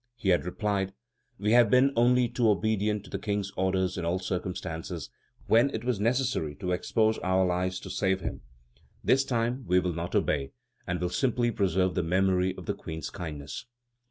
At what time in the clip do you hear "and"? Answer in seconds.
10.87-10.99